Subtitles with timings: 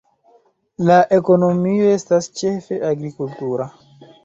[0.89, 3.71] La ekonomio estas ĉefe agrikultura.